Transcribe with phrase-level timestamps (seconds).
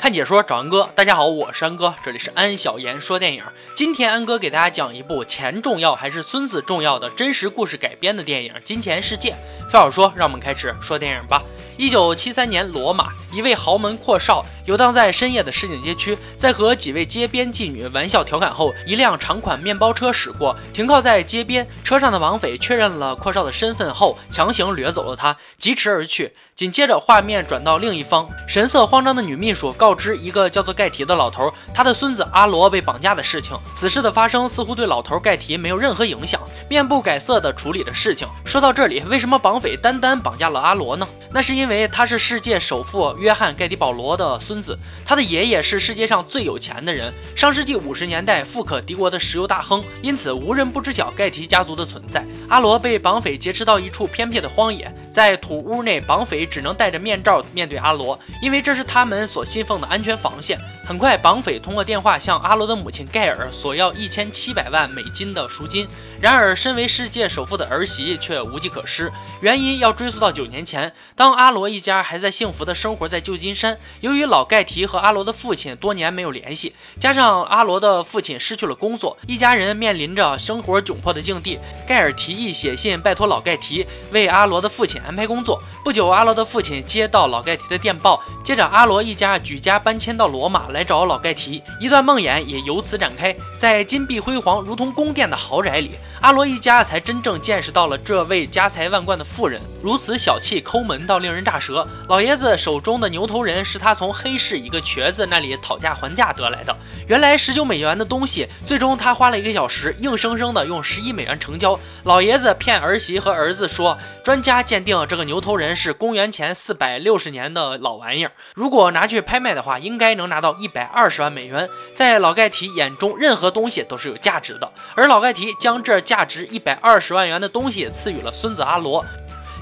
[0.00, 3.44] 看解说找安哥，大家好，我是安哥，这里是安小言说电影。
[3.76, 9.28] 今天安哥给大家讲一部钱重要还是孙子重要的真实故事改编的电影《金钱世界》。
[9.70, 11.42] 废话少说，让我们开始说电影吧。
[11.80, 21.66] 一九七三年，罗马，一位豪门阔少游荡在深夜的市井街区，在和几位街边妓女玩笑调侃后，一辆长款面包车驶过，停靠在街边。
[21.82, 26.34] 车上的绑匪确认了阔少的身份后，强行掠走了他，疾驰而去。
[26.54, 33.56] 紧接着，画面转到另一方，神色慌张的女秘书告知一个叫做盖提的老头，他的孙子阿罗被绑架的事情。
[33.74, 36.38] 此事的发生似乎对老头盖提没有任何影响，
[36.68, 38.28] 面不改色的处理着事情。
[38.44, 41.08] 说到这里，为什么绑匪单单绑架了阿罗呢？
[41.32, 52.22] 那是因为为他是世界首富约翰盖迪保罗的孙子，他的爷爷是世界上最有钱的人，上世纪五十年代富可敌国的石油大亨，因此无人不知晓盖提家族的存在。
[52.48, 56.40] 阿罗被绑匪劫持到一处偏僻的荒野，在土屋内，绑匪。
[56.50, 60.58] 只能戴着面罩面对阿罗，因为这是他们所信奉的安全防线。
[60.84, 65.86] 很快，绑匪通过电话向阿罗的母亲盖尔索要一千七百万美金的赎金。
[66.20, 69.12] 然而，身为世界首富的儿媳却无计可施。
[69.40, 73.78] 原因要追溯到九年前，当阿罗一家还在幸福的生活在旧金山。
[74.00, 81.56] 由于老盖提和阿罗的父亲多年没有联系，加上阿罗的父亲失去了工作，一家人面临着生活窘迫的境地。
[81.86, 85.62] 盖尔提议写信拜托老盖提为阿罗的父亲安排工作。
[85.84, 90.79] 不久，阿罗的父亲接到老盖提的电报，接着阿罗一家举家搬迁到罗马来。
[90.80, 93.36] 来找老盖提，一段梦魇也由此展开。
[93.58, 95.90] 在金碧辉煌、如同宫殿的豪宅里，
[96.22, 101.86] 阿罗一家才真正见识到了这位家财万贯的富人如此小气、抠门到令人咋舌。
[102.08, 106.74] 老爷子手中的牛头人是他从黑市一个瘸子那里讨价还价得来的。
[107.06, 111.78] 原来十九美元的东西，最终他花了一个小时，硬生生的用十一美元成交。
[112.04, 120.70] 老爷子骗儿媳和儿子说，专家鉴定这个牛头人是公元前四百六十年的老玩意儿，如果拿去拍卖的话，应该能拿到一。
[120.70, 124.72] 百二十万美元，在老盖提眼中，任何东西都是有价值的。
[124.94, 129.04] 而老盖提将这价值一百二十万元的东西赐予了孙子阿罗。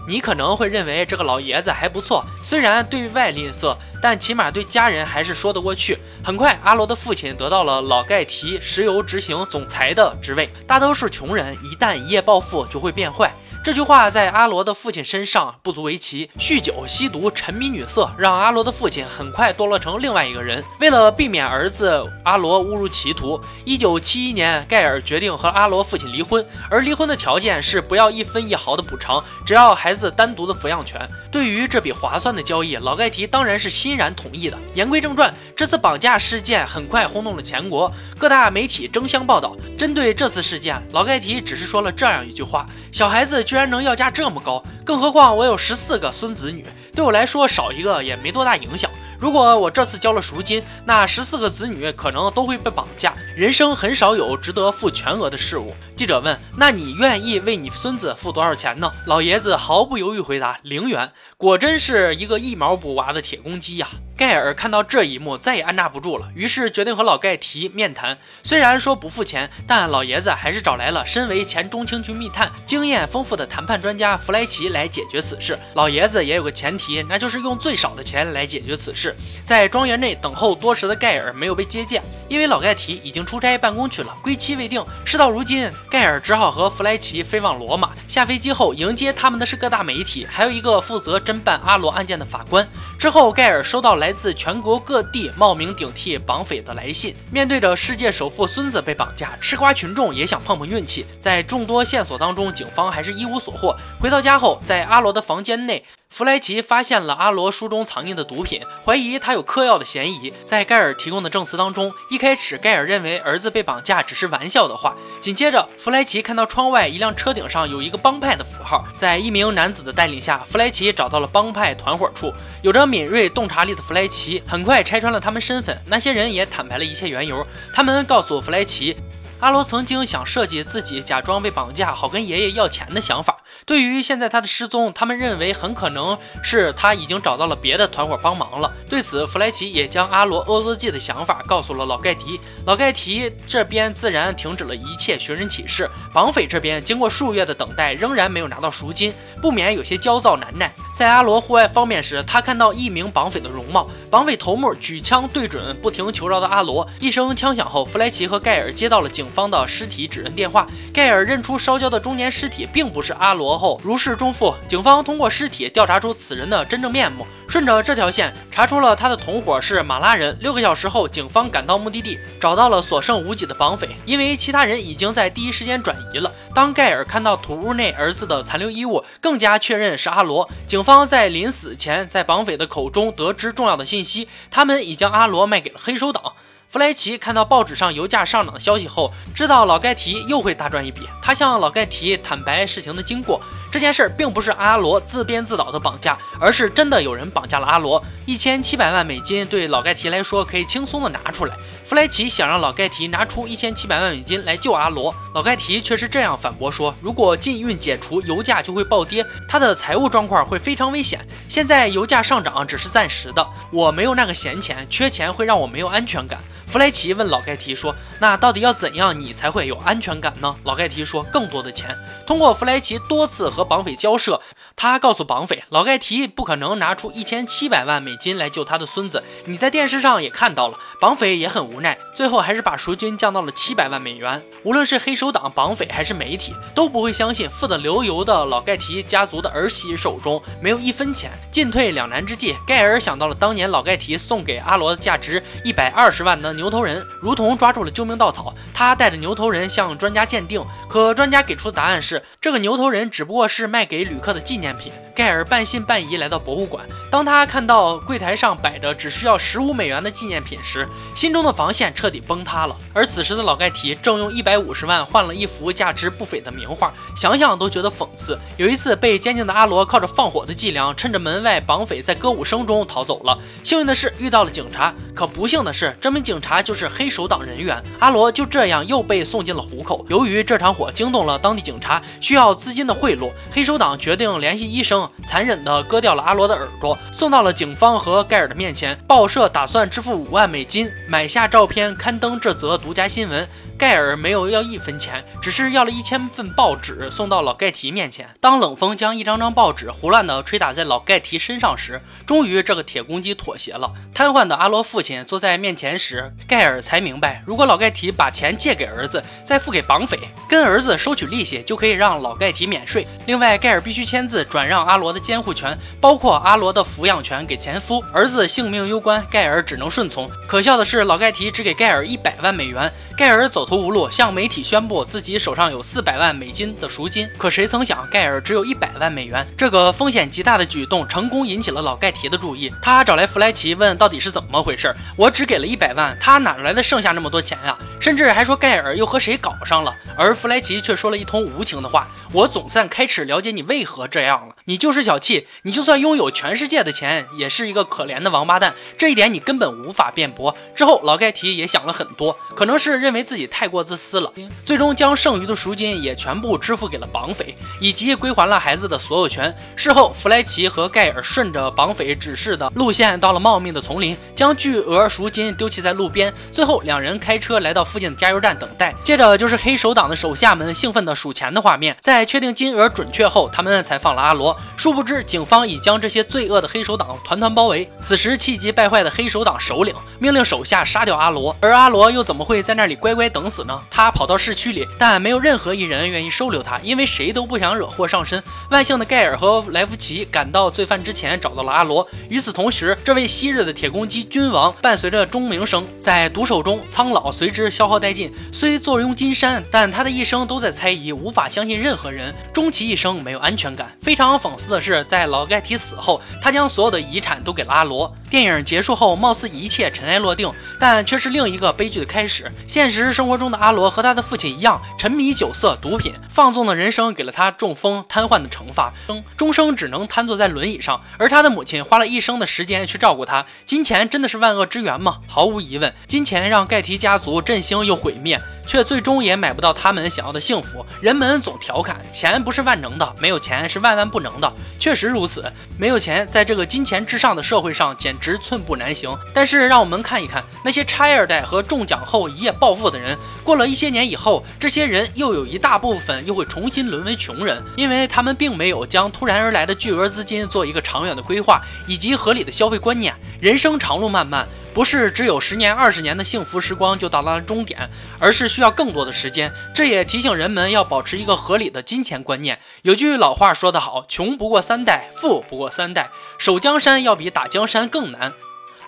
[0.09, 5.99] 你可能会认为这个老爷子还不错，虽然对外吝啬，但起码对家人还是说得过去。
[6.25, 10.49] 很快，阿罗的父亲得到了老盖提石油执行总裁的职位。
[10.67, 13.31] 大多数穷人一旦一夜暴富，就会变坏。
[13.69, 20.65] 这句话在阿罗的父亲身上不足为奇，酗酒、吸毒、沉迷女色，让阿罗的父亲很快堕落成另外一个人。
[20.81, 31.07] 为了避免儿子阿罗误入歧途，一九七一年，盖尔决定和阿罗父亲离婚，而离婚的条件是不要一分一毫的补偿，只要孩子单独的抚养权。
[31.31, 34.57] 对于这笔划算的交易，老盖提当然是欣然同意的。
[34.73, 39.55] 言归正传，这次绑架事件很快轰动了全国，各大媒体争相报道。
[39.77, 48.91] 针对这次事件，老盖提只是说了这样一句话：“小孩子居然能要价这么高，更何况我有十四个孙子女，对我来说少一个也没多大影响。
[49.21, 53.13] 如果我这次交了赎金，那十四个子女可能都会被绑架。
[53.37, 63.89] 人生很少有值得付全额的事物。”记者问：“那你愿意为你孙子付多少钱呢？”老爷子毫不犹豫回答：“零元。”果真是一个一毛不拔的铁公鸡呀！
[64.19, 68.19] 盖尔看到这一幕，再也按捺不住了，于是决定和老盖提面谈。
[68.43, 75.57] 虽然说不付钱，但老爷子还是找来了身为前中情局密探、经验丰富的谈判专家弗莱奇来解决此事。
[75.75, 79.15] 老爷子也有个前提，那就是用最少的钱来解决此事。
[79.45, 84.85] 在庄园内等候多时的盖尔没有被接见，因为老盖提已经出差办公去了，归期未定。
[85.05, 87.93] 事到如今，盖尔只好和弗莱奇飞往罗马。
[88.09, 91.21] 下飞机后，迎接他们的是各大媒体，还有一个负责。
[91.29, 92.67] 侦办阿罗案件的法官
[92.99, 97.15] 之后，盖尔收到来来自全国各地冒名顶替绑匪的来信。
[97.31, 101.05] 面对着世界首富孙子被绑架，吃瓜群众也想碰碰运气。
[101.21, 103.77] 在众多线索当中，警方还是一无所获。
[104.01, 105.85] 回到家后，在阿罗的房间内。
[106.19, 110.33] 弗莱奇发现了阿罗书中藏匿的毒品，怀疑他有嗑药的嫌疑。
[110.45, 114.97] 在盖尔提供的证词当中，一开始盖尔认为儿子被绑架只是玩笑的话。
[115.21, 122.35] 紧接着，弗莱奇看到窗外一辆车顶上有一个帮派的符号，在一名男子的带领下，弗莱奇找到了帮派团伙处。
[122.63, 127.47] 有着敏锐洞察力的弗莱奇很快拆穿了他们身份，那些人也坦白了一切缘由。
[127.73, 128.97] 他们告诉弗莱奇。
[129.41, 133.38] 阿罗曾经想设计自己假装被绑架，好跟爷爷要钱的想法。
[133.69, 138.73] 对于现在他的失踪，他们认为很可能是他已经找到了别的团伙帮忙了。
[138.89, 142.41] 对此，弗莱奇也将阿罗恶作剧的想法告诉了老盖提。
[142.65, 145.87] 老盖提这边自然停止了一切寻人启事。
[146.15, 149.13] 绑匪这边经过数月的等待，仍然没有拿到赎金，
[149.43, 150.73] 不免有些焦躁难耐。
[150.99, 156.85] 在阿罗户外方便时，他看到一名绑匪的容貌，绑匪头目举枪对准不停求饶的阿罗。
[156.99, 159.29] 一声枪响后，弗莱奇和盖尔接到了警。
[159.29, 164.53] 方的尸体指认电话，盖尔认出烧焦的中年尸体并不是阿罗后，如释重负。
[164.67, 167.25] 警方通过尸体调查出此人的真正面目。
[167.49, 170.37] 顺着这条线查出了他的同伙是马拉人。
[170.39, 176.31] 六个小时后，警方赶到目的地，找到了所剩无几的绑匪，因为其他人已经在第一时间转移了。
[176.55, 180.47] 当盖尔看到土屋内儿子的残留衣物，更加确认是阿罗。
[180.67, 186.35] 警方在临死前，在绑匪的口中得知重要的信息，他们已将阿罗卖给了黑手党。
[186.69, 191.09] 弗莱奇看到报纸上油价上涨的消息后，知道老盖提又会大赚一笔。
[191.23, 193.41] 他向老盖提坦白事情的经过。
[193.71, 198.03] 这件事并不是阿罗自编自导的绑架，而是真的有人绑架了阿罗。
[198.25, 201.55] 一千七百万美金对老盖提来说可以轻松的拿出来。
[201.85, 211.21] 弗莱奇想让老盖提拿出一千七百万美金来救阿罗，老盖提却是这样反驳说：“如果禁运解除，油价就会暴跌，他的财务状况会非常危险。
[211.49, 216.39] 现在油价上涨只是暂时的，我没有那个闲钱，缺钱会让我没有安全感。”
[216.69, 224.41] 弗莱奇问老盖提说：“那到底要怎样你才会有安全感呢？”老盖提说：“更多的钱。”通过弗莱奇多次和绑匪交涉，
[224.77, 229.25] 他告诉绑匪，老盖提不可能拿出一千七百万美金来救他的孙子。
[229.47, 234.41] 你在电视上也看到了，绑匪也很无奈，最后还是把赎金降到了七百万美元。
[234.63, 241.33] 无论是黑手党、绑匪还是媒体，都不会相信富得流油的老盖提家族的儿媳手中没有一分钱。
[241.51, 246.53] 进退两难之际，盖尔想到了当年老盖提送给阿罗的价值一百二十万的。
[246.53, 254.93] 牛头人如同抓住了救命稻草，他带着牛头人向专家鉴定，可专家给出的答案是，这个牛头人只不过是卖给旅客的纪念品。
[255.19, 262.77] 盖尔半信半疑来到博物馆，当他看到柜台上摆着只需要十五美元的纪念品时，心中的防线彻底崩塌了。
[262.95, 268.39] 而此时的老盖提正用一百五十万换了一幅价值不菲的名画，想想都觉得讽刺。
[268.57, 273.37] 有一次被监禁的阿罗靠着放火的伎俩，趁着门外绑匪在歌舞声中逃走了。
[273.65, 277.83] 幸运的是遇到了警察，可不幸的是这名警察就是黑手党人员。
[277.99, 280.07] 阿罗就这样又被送进了虎口。
[280.09, 285.08] 由于这场火惊动了当地警察，需要资金的贿赂，黑手党决定联系医生。
[285.25, 288.99] 残忍地割掉了阿罗的耳朵，送到了警方和盖尔的面前。
[289.07, 293.49] 报社打算支付五万美金买下照片，刊登这则独家新闻。
[293.79, 298.29] 盖尔没有要一分钱，只是要了一千份报纸送到老盖提面前。
[298.41, 303.93] 当冷风将一张张报纸胡乱地吹打在老盖提身上时，终于这个铁公鸡妥协了。
[304.13, 313.07] 瘫痪的阿罗父亲坐在面前时，盖尔才明白，如果老盖提把钱借给儿子，再付给绑匪，跟儿子收取利息，就可以让老盖提免税。
[313.27, 318.03] 另外，盖尔必须签字转让阿罗的监护权，包括阿罗的抚养权给前夫。
[318.13, 320.29] 儿子性命攸关，盖尔只能顺从。
[320.49, 323.68] 可笑的是，老盖提只给盖尔一百万美元，盖尔走。
[323.69, 327.29] 走投无路，向媒体宣布自己手上有四百万美金的赎金。
[327.37, 329.47] 可谁曾想，盖尔只有一百万美元。
[329.59, 332.73] 这个风险极大的举动，成功引起了老盖提的注意。
[332.81, 334.91] 他找来弗莱奇，问到底是怎么回事。
[335.19, 337.77] 我只给了一百万，他哪来的剩下那么多钱呀？
[338.01, 339.95] 甚至还说盖尔又和谁搞上了。
[340.17, 344.55] 而弗莱奇却说了一通无情的话：“我总算开始了解你为何这样了。
[344.65, 348.73] 你就是小气，你就算拥有全世界的钱，也是一个可怜的王八蛋。
[348.97, 353.58] 这一点你根本无法辩驳。”之后，老盖提也想了很多，可能是认为自己太。
[353.59, 354.33] 太过自私了，
[354.65, 359.53] 最终将剩余的赎金也全部支付给了绑匪，以及归还了孩子的所有权。
[359.75, 366.33] 事后，弗莱奇和盖尔顺着绑匪指示的路线到了茂密的丛林，将巨额赎金丢弃在路边。
[366.53, 368.95] 最后，两人开车来到附近的加油站等待。
[369.03, 371.97] 接着就是黑手党的手下们兴奋地数钱的画面。
[372.01, 374.57] 在确定金额准确后，他们才放了阿罗。
[374.77, 377.91] 殊不知，警方已将这些罪恶的黑手党团团包围。
[378.01, 383.48] 此时，气急败坏的黑手党首领命令手下杀掉阿罗，而阿罗又怎么会在那里乖乖等？
[383.49, 383.81] 死呢？
[383.91, 388.43] 他跑到市区里，但没有任何一人愿意收留他，因为谁都不想惹祸上身。
[388.71, 392.07] 万幸的盖尔和莱夫奇赶到罪犯之前，找到了阿罗。
[392.29, 398.31] 与此同时，这位昔日的铁公鸡君王，伴随着钟鸣声，在毒手中苍老随之消耗殆尽。
[398.53, 403.91] 虽坐拥金山，但他的一生都在猜疑，无法相信任何人，终其一生没有安全感。
[404.03, 408.15] 非常讽刺的是，在老盖提死后，他将所有的遗产都给了阿罗。
[408.29, 412.53] 电影结束后，貌似一切尘埃落定，但却是另一个悲剧的开始。
[412.67, 413.38] 现实生活。
[413.39, 421.01] 中的阿罗和他的父亲一样，沉迷酒色、毒品，放纵的人生给了他中风、瘫痪的惩罚，终终生只能瘫坐在轮椅上。
[421.19, 423.47] 而他的母亲花了一生的时间去照顾他。
[423.65, 425.19] 金钱真的是万恶之源吗？
[425.27, 428.41] 毫无疑问，金钱让盖提家族振兴又毁灭。
[428.69, 430.85] 却最终也买不到他们想要的幸福。
[431.01, 434.53] 人们总调侃，钱不是万能的，没有钱是万万不能的。
[434.79, 439.11] 确实如此，没有钱，在这个金钱至上的社会上，简直寸步难行。
[439.33, 443.17] 但是，让我们看一看那些拆二代和中奖后一夜暴富的人。
[443.45, 453.15] 过了一些年以后，这些人又有一大部分又会重新沦为穷人，因为他们并没有将突然而来的巨额资金做一个长远的规划以及合理的消费观念。
[453.41, 459.51] 人生长路漫漫，不是只有十年、二十年的幸福时光就到达了终点，而是需要更多的时间。
[459.75, 462.59] 这也提醒人们要保持一个合理的金钱观念。
[462.83, 468.33] 有句老话说得好：“穷不过三代，富不过三代。”守江山要比打江山更难。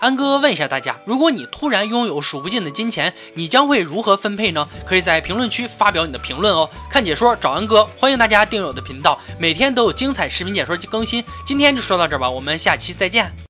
[0.01, 4.67] 安哥问一下大家：如果你突然拥有数不尽的金钱，你将会如何分配呢？
[4.83, 6.67] 可以在评论区发表你的评论哦。
[6.89, 11.23] 看解说找安哥，欢迎大家订阅我的频道，每天都有精彩视频解说及更新。
[11.45, 13.31] 今天就说到这儿吧，我们下期再见。